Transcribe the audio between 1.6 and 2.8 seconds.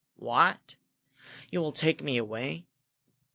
will take me away?"